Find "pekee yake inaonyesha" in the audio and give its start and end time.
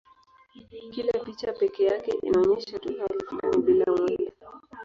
1.53-2.79